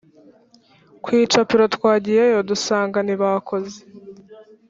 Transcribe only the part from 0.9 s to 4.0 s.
kw’ icapiro twagiyeyo dusanga ntibakoze